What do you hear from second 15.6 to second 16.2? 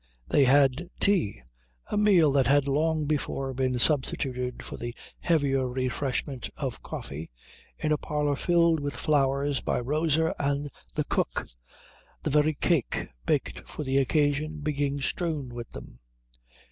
them.